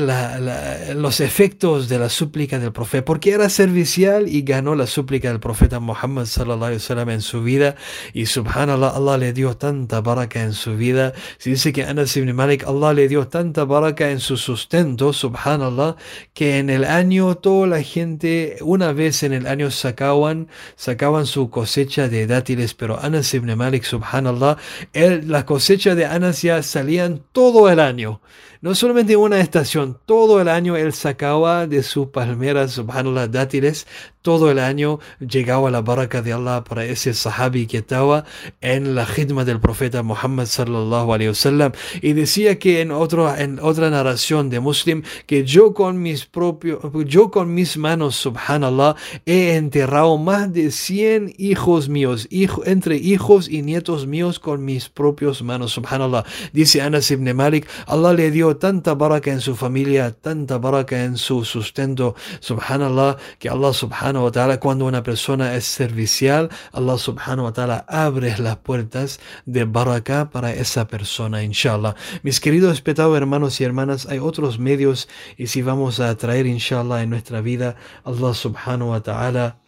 los 0.96 1.22
efectos 1.22 1.88
de 1.88 1.98
la 1.98 2.10
súplica 2.10 2.60
del 2.60 2.74
profeta, 2.74 3.05
porque 3.05 3.32
era 3.32 3.48
servicial 3.48 4.27
y 4.27 4.41
ganó 4.41 4.75
la 4.75 4.86
súplica 4.86 5.29
del 5.29 5.39
profeta 5.39 5.79
Muhammad 5.79 6.25
sallallahu 6.25 6.75
alaihi 6.75 7.13
en 7.13 7.22
su 7.22 7.41
vida. 7.41 7.77
Y 8.13 8.25
subhanallah, 8.25 8.89
Allah 8.89 9.17
le 9.17 9.32
dio 9.32 9.55
tanta 9.55 10.01
baraka 10.01 10.44
en 10.44 10.51
su 10.51 10.75
vida. 10.75 11.13
Se 11.38 11.51
dice 11.51 11.72
que 11.72 11.86
Anas 11.86 12.17
ibn 12.17 12.36
Malik, 12.36 12.65
Allah 12.67 12.94
le 12.94 13.08
dio 13.08 13.29
tanta 13.29 13.63
baraka 13.63 14.12
en 14.12 14.20
su 14.20 14.36
sustento, 14.36 15.13
subhanallah, 15.13 15.96
que 16.34 16.58
en 16.60 16.70
el 16.70 16.84
año 16.84 17.36
toda 17.36 17.67
la 17.67 17.82
gente, 17.82 18.58
una 18.60 18.91
vez 18.91 19.24
en 19.24 19.32
el 19.32 19.48
año 19.48 19.72
sacaban, 19.72 20.50
sacaban 20.75 21.27
su 21.27 21.50
cosecha 21.50 22.10
de 22.10 22.27
dátiles, 22.27 22.74
pero 22.74 23.00
Anas 23.01 23.34
ibn 23.34 23.58
Malik, 23.58 23.84
subhanallah, 23.84 24.58
él, 24.91 25.32
la 25.32 25.46
cosecha 25.46 25.96
de 25.96 26.05
Anas 26.05 26.41
ya 26.41 26.62
salían 26.62 27.22
todo 27.32 27.70
el 27.70 27.79
año. 27.79 28.20
No 28.65 28.74
solamente 28.74 29.15
una 29.15 29.41
estación, 29.41 30.00
todo 30.07 30.41
el 30.41 30.50
año 30.50 30.75
él 30.75 30.91
sacaba 30.91 31.67
de 31.67 31.84
sus 31.84 32.07
palmeras, 32.07 32.72
subhanallah, 32.72 33.27
dátiles, 33.27 33.86
todo 34.25 34.50
el 34.50 34.57
año 34.57 35.00
llegaba 35.19 35.69
la 35.69 35.84
baraka 35.84 36.24
de 36.24 36.34
Allah 36.34 36.63
para 36.63 36.84
ese 36.84 37.13
sahabi 37.13 37.67
que 37.67 37.77
estaba 37.77 38.25
en 38.60 38.95
la 38.95 39.05
khidma 39.05 39.45
del 39.45 39.60
profeta 39.60 40.01
Muhammad 40.01 40.48
sallallahu 40.48 41.13
alaihi 41.13 41.29
wasallam 41.29 41.74
y 42.01 42.13
decía 42.13 42.57
que 42.57 42.81
en 42.81 42.89
otro 42.89 43.31
en 43.38 43.60
otra 43.62 43.91
narración 43.91 44.50
de 44.50 44.60
Muslim 44.60 45.03
que 45.27 45.45
yo 45.45 45.75
con 45.75 46.01
mis 46.01 46.25
propios 46.25 46.79
yo 47.05 47.29
con 47.29 47.53
mis 47.53 47.77
manos 47.77 48.15
subhanallah 48.15 48.95
he 49.27 49.57
enterrado 49.57 50.17
más 50.17 50.51
de 50.51 50.72
100 50.72 51.36
hijos 51.38 51.88
míos 51.88 52.27
entre 52.65 52.98
hijos 52.98 53.48
y 53.48 53.62
nietos 53.62 54.07
míos 54.07 54.39
con 54.39 54.65
mis 54.65 54.89
propios 54.89 55.43
manos 55.43 55.74
subhanallah. 55.74 56.25
Dice 56.51 56.81
Anas 56.81 57.12
ibn 57.12 57.31
Malik 57.36 57.67
Allah 57.86 58.13
le 58.13 58.31
dio 58.31 58.54
tanta 58.57 58.93
baraka 58.95 59.31
en 59.31 59.41
su 59.41 59.55
familia 59.55 60.12
tanta 60.12 60.57
baraka 60.57 61.03
en 61.03 61.17
su 61.17 61.45
sustento 61.45 62.15
subhanallah 62.39 63.17
que 63.39 63.50
Allah 63.50 63.74
subhanahu 63.74 64.24
wa 64.25 64.31
ta'ala, 64.31 64.59
cuando 64.59 64.85
una 64.85 65.03
persona 65.03 65.55
es 65.55 65.65
servicial, 65.65 66.50
Allah 66.71 66.97
subhanahu 66.97 67.45
wa 67.45 67.53
ta'ala 67.53 67.85
abre 67.88 68.38
las 68.38 68.57
puertas 68.57 69.19
de 69.45 69.65
baraka 69.65 70.29
para 70.29 70.53
esa 70.53 70.88
persona, 70.88 71.43
inshallah. 71.43 71.95
Mis 72.24 72.39
queridos 72.39 72.71
respetados 72.71 73.15
hermanos 73.17 73.59
y 73.62 73.63
hermanas, 73.63 74.07
hay 74.07 74.19
otros 74.19 74.59
medios 74.59 75.07
y 75.38 75.47
si 75.47 75.62
vamos 75.62 76.00
a 76.00 76.15
traer, 76.15 76.45
inshallah, 76.45 77.03
en 77.03 77.09
nuestra 77.09 77.41
vida, 77.41 77.75
Allah 78.03 78.33
subhanahu 78.33 78.91
wa 78.91 79.01
ta'ala 79.01 79.64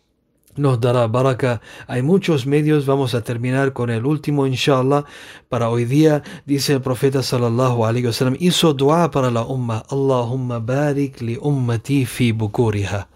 nos 0.58 0.80
dará 0.80 1.08
baraka. 1.08 1.62
Hay 1.88 2.02
muchos 2.02 2.46
medios, 2.46 2.86
vamos 2.86 3.14
a 3.16 3.22
terminar 3.22 3.74
con 3.74 3.90
el 3.90 4.06
último, 4.06 4.46
inshallah. 4.46 5.06
Para 5.50 5.70
hoy 5.70 5.86
día, 5.86 6.24
dice 6.46 6.74
el 6.74 6.82
profeta 6.82 7.24
sallallahu 7.24 7.86
alaihi 7.86 8.08
wasallam, 8.08 8.36
hizo 8.40 8.74
dua 8.74 9.12
para 9.12 9.32
la 9.32 9.44
umma. 9.44 9.84
Allahumma 9.90 10.60
barik 10.60 11.22
li 11.22 11.38
ummati 11.42 12.06
fi 12.06 12.32
bukuriha. 12.32 13.08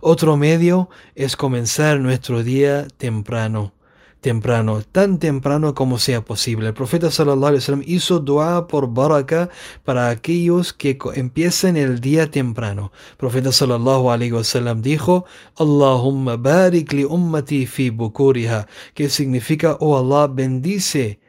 Otro 0.00 0.36
medio 0.36 0.88
es 1.14 1.36
comenzar 1.36 2.00
nuestro 2.00 2.42
día 2.42 2.86
temprano, 2.96 3.72
temprano, 4.20 4.82
tan 4.82 5.18
temprano 5.18 5.74
como 5.74 5.98
sea 5.98 6.20
posible. 6.22 6.68
El 6.68 6.74
profeta 6.74 7.10
sallallahu 7.10 7.46
alaihi 7.46 7.62
wasallam 7.62 7.84
hizo 7.86 8.20
dua 8.20 8.66
por 8.68 8.88
baraka 8.88 9.50
para 9.84 10.10
aquellos 10.10 10.72
que 10.72 10.98
empiecen 11.14 11.76
el 11.76 12.00
día 12.00 12.30
temprano. 12.30 12.92
El 13.12 13.16
profeta 13.16 13.52
sallallahu 13.52 14.10
alaihi 14.10 14.32
wasallam 14.32 14.82
dijo: 14.82 15.24
"Allahumma 15.56 16.36
barik 16.36 16.92
li 16.92 17.04
ummati 17.04 17.66
fi 17.66 17.90
bukuriha", 17.90 18.66
que 18.94 19.08
significa: 19.08 19.76
"Oh 19.80 19.96
Allah, 19.96 20.26
bendice 20.28 21.20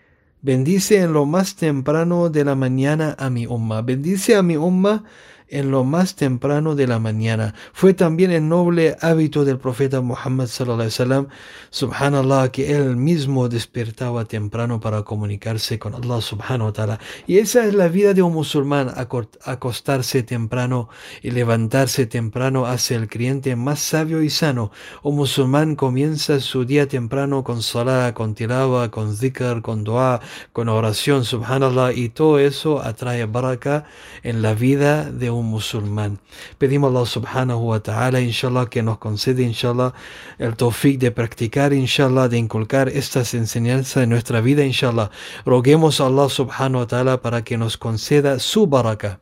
Bendice 0.43 0.97
en 0.97 1.13
lo 1.13 1.27
más 1.27 1.55
temprano 1.55 2.31
de 2.31 2.43
la 2.43 2.55
mañana 2.55 3.15
a 3.19 3.29
mi 3.29 3.45
umma. 3.45 3.83
Bendice 3.83 4.35
a 4.35 4.41
mi 4.41 4.57
umma 4.57 5.03
en 5.51 5.69
lo 5.69 5.83
más 5.83 6.15
temprano 6.15 6.75
de 6.75 6.87
la 6.87 6.97
mañana. 6.97 7.53
Fue 7.73 7.93
también 7.93 8.31
el 8.31 8.47
noble 8.47 8.95
hábito 9.01 9.45
del 9.45 9.59
profeta 9.59 10.01
Muhammad 10.01 10.47
sallallahu 10.47 11.27
subhanallah, 11.69 12.51
que 12.51 12.73
él 12.73 12.95
mismo 12.95 13.49
despertaba 13.49 14.25
temprano 14.25 14.79
para 14.79 15.03
comunicarse 15.03 15.77
con 15.77 15.93
Allah 15.93 16.21
subhanahu 16.21 16.67
wa 16.67 16.73
ta'ala. 16.73 16.99
Y 17.27 17.37
esa 17.37 17.65
es 17.65 17.73
la 17.73 17.89
vida 17.89 18.13
de 18.13 18.21
un 18.21 18.33
musulmán, 18.33 18.93
acostarse 18.95 20.23
temprano 20.23 20.89
y 21.21 21.31
levantarse 21.31 22.05
temprano 22.05 22.65
hace 22.65 22.95
el 22.95 23.09
creyente 23.09 23.55
más 23.55 23.79
sabio 23.79 24.21
y 24.23 24.29
sano. 24.29 24.71
Un 25.03 25.17
musulmán 25.17 25.75
comienza 25.75 26.39
su 26.39 26.63
día 26.65 26.87
temprano 26.87 27.43
con 27.43 27.61
salah, 27.61 28.13
con 28.13 28.35
tilawa, 28.35 28.89
con 28.89 29.15
zikr, 29.15 29.61
con 29.61 29.83
dua, 29.83 30.21
con 30.53 30.69
oración, 30.69 31.25
subhanallah, 31.25 31.91
y 31.93 32.09
todo 32.09 32.39
eso 32.39 32.81
atrae 32.81 33.25
baraka 33.25 33.85
en 34.23 34.41
la 34.41 34.53
vida 34.53 35.11
de 35.11 35.29
un 35.29 35.40
musulmán. 35.41 36.19
Pedimos 36.57 36.87
a 36.87 36.97
Allah 36.97 37.05
subhanahu 37.05 37.69
wa 37.69 37.79
ta'ala, 37.79 38.21
inshallah, 38.21 38.69
que 38.69 38.83
nos 38.83 38.97
concede, 38.97 39.43
inshallah, 39.43 39.93
el 40.37 40.55
tawfiq 40.55 40.99
de 40.99 41.11
practicar, 41.11 41.73
inshallah, 41.73 42.27
de 42.27 42.37
inculcar 42.37 42.89
estas 42.89 43.33
enseñanzas 43.33 44.03
en 44.03 44.09
nuestra 44.09 44.41
vida, 44.41 44.65
inshallah. 44.65 45.09
Roguemos 45.45 46.01
a 46.01 46.05
Allah 46.07 46.29
subhanahu 46.29 46.81
wa 46.81 46.87
ta'ala 46.87 47.21
para 47.21 47.43
que 47.43 47.57
nos 47.57 47.77
conceda 47.77 48.39
su 48.39 48.67
baraka 48.67 49.19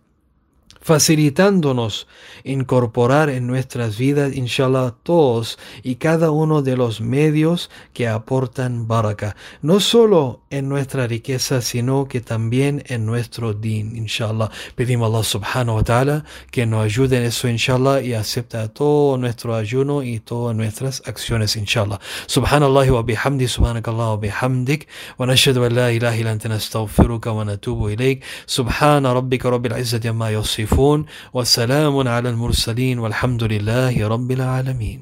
facilitándonos 0.82 2.08
incorporar 2.44 3.30
en 3.30 3.48
nuestras 3.48 3.98
vidas, 3.98 4.36
inshallah, 4.36 4.96
todos 5.04 5.60
y 5.84 5.96
cada 5.96 6.32
uno 6.32 6.62
de 6.62 6.78
los 6.78 7.02
medios 7.02 7.70
que 7.94 8.08
aportan 8.08 8.88
baraka, 8.88 9.36
no 9.62 9.80
solo 9.80 10.42
en 10.50 10.70
nuestra 10.70 11.08
riqueza, 11.08 11.62
sino 11.62 12.08
que 12.08 12.22
también 12.22 12.84
en 12.88 13.06
nuestro 13.06 13.54
din, 13.54 13.96
inshallah. 13.96 14.50
Pedimos 14.76 15.06
a 15.06 15.10
Allah 15.10 15.24
subhanahu 15.24 15.76
wa 15.78 15.84
ta'ala 15.84 16.26
que 16.52 16.66
nos 16.66 16.86
ayude 16.86 17.18
en 17.18 17.24
eso, 17.24 17.48
inshallah, 17.48 18.02
y 18.02 18.14
acepta 18.14 18.68
todo 18.70 19.18
nuestro 19.18 19.56
ayuno 19.56 20.04
y 20.04 20.20
todas 20.20 20.56
nuestras 20.56 21.02
acciones, 21.06 21.56
inshallah. 21.56 22.00
Subhanallah 22.28 22.92
wa 22.92 23.04
bihamdi, 23.04 23.48
subhanakallah 23.48 24.10
wa 24.12 24.18
bihamdik, 24.18 24.88
wa 25.18 25.26
nashhadu 25.26 25.66
an 25.66 25.76
la 25.76 25.92
ilaha 25.92 26.18
illa 26.18 26.32
anta 26.32 26.50
nastaghfiruka 26.50 27.32
wa 27.32 27.46
natubu 27.46 27.90
ilayk. 27.90 28.24
Subhana 28.46 29.14
rabbika 29.14 29.50
rabbil 29.50 29.78
izzati 29.78 30.08
amma 30.08 30.32
yasifun, 30.70 31.06
wa 31.34 31.44
salamun 31.44 32.08
ala 32.08 32.30
al-mursalin, 32.30 33.00
walhamdulillahi 33.00 34.10
rabbil 34.10 34.42
alamin. 34.42 35.00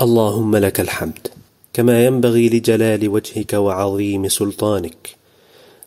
اللهم 0.00 0.56
لك 0.56 0.80
الحمد. 0.80 1.28
كما 1.72 2.04
ينبغي 2.04 2.48
لجلال 2.48 3.08
وجهك 3.08 3.52
وعظيم 3.52 4.28
سلطانك. 4.28 5.16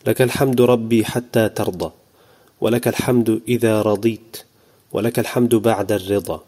لك 0.07 0.21
الحمد 0.21 0.61
ربي 0.61 1.05
حتى 1.05 1.49
ترضى. 1.49 1.91
ولك 2.61 2.87
الحمد 2.87 3.41
إذا 3.47 3.81
رضيت. 3.81 4.37
ولك 4.93 5.19
الحمد 5.19 5.55
بعد 5.55 5.91
الرضا. 5.91 6.43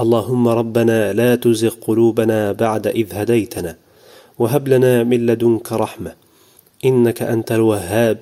اللهم 0.00 0.48
ربنا 0.48 1.12
لا 1.12 1.36
تزغ 1.36 1.74
قلوبنا 1.80 2.52
بعد 2.52 2.86
إذ 2.86 3.14
هديتنا. 3.14 3.76
وهب 4.38 4.68
لنا 4.68 5.04
من 5.04 5.26
لدنك 5.26 5.72
رحمة. 5.72 6.12
إنك 6.84 7.22
أنت 7.22 7.52
الوهاب. 7.52 8.18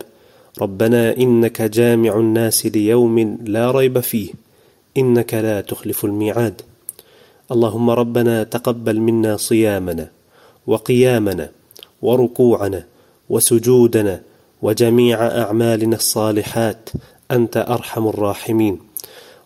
ربنا 0.62 1.16
إنك 1.16 1.62
جامع 1.62 2.18
الناس 2.18 2.66
ليوم 2.66 3.38
لا 3.44 3.70
ريب 3.70 4.00
فيه 4.00 4.30
إنك 4.96 5.34
لا 5.34 5.60
تخلف 5.60 6.04
الميعاد. 6.04 6.62
اللهم 7.52 7.90
ربنا 7.90 8.42
تقبل 8.42 9.00
منا 9.00 9.36
صيامنا 9.36 10.10
وقيامنا 10.66 11.50
وركوعنا 12.02 12.84
وسجودنا 13.30 14.20
وجميع 14.62 15.26
أعمالنا 15.26 15.96
الصالحات 15.96 16.90
أنت 17.30 17.56
أرحم 17.56 18.08
الراحمين. 18.08 18.78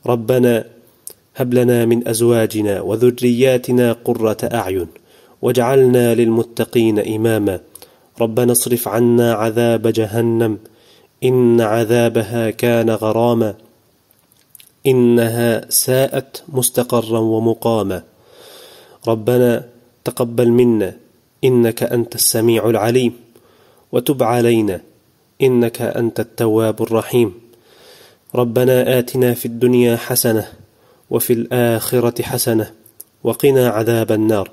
ربنا 0.07 0.65
هب 1.37 1.55
لنا 1.55 1.85
من 1.85 2.09
أزواجنا 2.09 2.81
وذرياتنا 2.81 3.93
قرة 3.93 4.37
أعين 4.45 4.87
واجعلنا 5.43 6.15
للمتقين 6.15 6.99
إماما. 7.15 7.61
ربنا 8.21 8.53
اصرف 8.53 8.89
عنا 8.89 9.33
عذاب 9.33 9.87
جهنم 9.87 10.59
إن 11.25 11.61
عذابها 11.61 12.51
كان 12.51 12.91
غراما 12.91 13.55
إنها 14.87 15.71
ساءت 15.71 16.43
مستقرا 16.49 17.19
ومقاما. 17.19 18.03
ربنا 19.09 19.65
تقبل 20.05 20.51
منا 20.51 20.97
إنك 21.45 21.83
أنت 21.83 22.15
السميع 22.15 22.71
العليم. 22.71 23.13
وتب 23.93 24.23
علينا 24.23 24.81
إنك 25.43 25.83
أنت 25.83 26.21
التواب 26.21 26.83
الرحيم. 26.83 27.35
ربنا 28.35 28.99
آتنا 28.99 29.35
في 29.35 29.47
الدنيا 29.47 29.97
حسنة 29.97 30.53
وفي 31.11 31.33
الآخرة 31.33 32.23
حسنة 32.23 32.71
وقنا 33.25 33.69
عذاب 33.69 34.13
النار. 34.13 34.51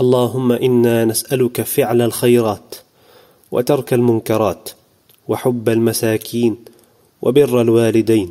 اللهم 0.00 0.52
إنا 0.52 1.04
نسألك 1.04 1.60
فعل 1.62 2.02
الخيرات 2.02 2.74
وترك 3.50 3.94
المنكرات. 3.94 4.70
وحب 5.28 5.68
المساكين 5.68 6.56
وبر 7.22 7.60
الوالدين 7.60 8.30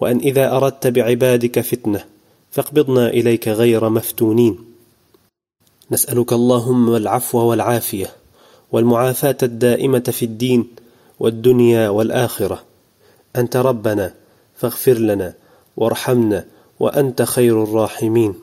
وأن 0.00 0.18
إذا 0.18 0.56
أردت 0.56 0.86
بعبادك 0.86 1.60
فتنة 1.60 2.04
فاقبضنا 2.50 3.08
إليك 3.08 3.48
غير 3.48 3.88
مفتونين. 3.88 4.58
نسألك 5.90 6.32
اللهم 6.32 6.96
العفو 6.96 7.38
والعافية 7.38 8.06
والمعافاة 8.72 9.36
الدائمة 9.42 9.98
في 9.98 10.24
الدين 10.24 10.68
والدنيا 11.20 11.88
والآخرة. 11.88 12.62
أنت 13.36 13.56
ربنا 13.56 14.14
فاغفر 14.56 14.98
لنا 14.98 15.34
وارحمنا 15.76 16.44
وأنت 16.80 17.22
خير 17.22 17.62
الراحمين. 17.62 18.34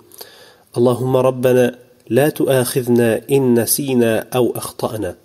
اللهم 0.77 1.17
ربنا 1.17 1.79
لا 2.09 2.29
تؤاخذنا 2.29 3.21
إن 3.31 3.59
نسينا 3.59 4.27
أو 4.35 4.53
أخطأنا. 4.55 5.15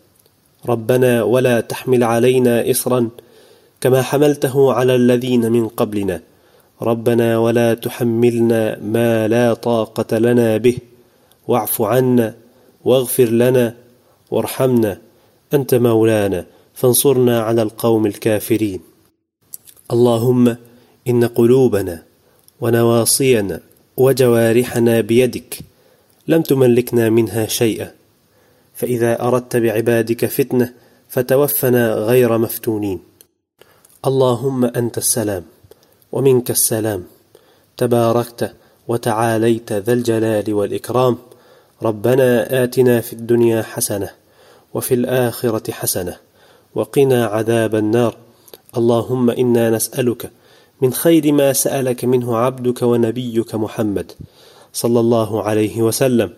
ربنا 0.69 1.23
ولا 1.23 1.61
تحمل 1.61 2.05
علينا 2.05 2.71
اصرا 2.71 3.09
كما 3.81 4.03
حملته 4.03 4.73
على 4.73 4.95
الذين 4.95 5.53
من 5.53 5.69
قبلنا. 5.69 6.21
ربنا 6.83 7.39
ولا 7.39 7.75
تحملنا 7.75 8.79
ما 8.83 9.29
لا 9.29 9.55
طاقة 9.55 10.19
لنا 10.19 10.57
به. 10.57 10.79
واعف 11.49 11.83
عنا 11.83 12.35
واغفر 12.85 13.25
لنا 13.25 13.75
وارحمنا. 14.31 14.99
أنت 15.55 15.75
مولانا 15.75 16.47
فانصرنا 16.75 17.41
على 17.41 17.63
القوم 17.63 18.07
الكافرين. 18.07 18.81
اللهم 19.93 20.57
إن 21.09 21.25
قلوبنا 21.25 22.03
ونواصينا 22.61 23.61
وجوارحنا 23.97 25.01
بيدك 25.01 25.59
لم 26.29 26.43
تملكنا 26.43 27.11
منها 27.11 27.47
شيئا. 27.47 28.00
فإذا 28.81 29.23
أردت 29.23 29.57
بعبادك 29.57 30.27
فتنة 30.27 30.73
فتوفنا 31.09 31.95
غير 31.95 32.39
مفتونين. 32.39 33.01
اللهم 34.07 34.65
أنت 34.65 34.99
السلام 34.99 35.45
ومنك 36.13 36.51
السلام. 36.51 37.05
تباركت 37.77 38.53
وتعاليت 38.89 39.73
ذا 39.73 39.93
الجلال 39.93 40.55
والإكرام. 40.55 41.19
ربنا 41.83 42.65
آتنا 42.65 43.01
في 43.01 43.13
الدنيا 43.13 43.63
حسنة 43.63 44.11
وفي 44.75 44.95
الآخرة 44.95 45.73
حسنة 45.73 46.17
وقنا 46.75 47.27
عذاب 47.27 47.75
النار. 47.75 48.17
اللهم 48.77 49.31
إنا 49.31 49.71
نسألك 49.71 50.31
من 50.81 50.93
خير 50.93 51.33
ما 51.33 51.53
سألك 51.53 52.05
منه 52.05 52.37
عبدك 52.37 52.83
ونبيك 52.83 53.55
محمد 53.55 54.13
صلى 54.73 55.01
الله 55.01 55.43
عليه 55.43 55.83
وسلم. 55.83 56.31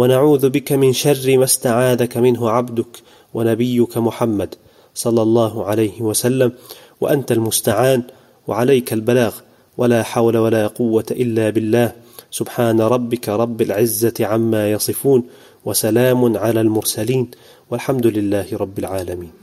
ونعوذ 0.00 0.48
بك 0.48 0.72
من 0.72 0.92
شر 0.92 1.36
ما 1.38 1.44
استعاذك 1.44 2.16
منه 2.16 2.50
عبدك 2.50 3.02
ونبيك 3.34 3.98
محمد 3.98 4.54
صلى 4.94 5.22
الله 5.22 5.64
عليه 5.64 6.02
وسلم 6.02 6.52
وأنت 7.00 7.32
المستعان 7.32 8.02
وعليك 8.48 8.92
البلاغ 8.92 9.34
ولا 9.78 10.02
حول 10.02 10.36
ولا 10.36 10.66
قوة 10.66 11.04
إلا 11.10 11.50
بالله. 11.50 11.92
سبحان 12.30 12.80
ربك 12.80 13.28
رب 13.28 13.62
العزة 13.62 14.14
عما 14.20 14.70
يصفون 14.72 15.22
وسلام 15.64 16.36
على 16.36 16.60
المرسلين 16.60 17.30
والحمد 17.70 18.06
لله 18.06 18.46
رب 18.52 18.78
العالمين. 18.78 19.39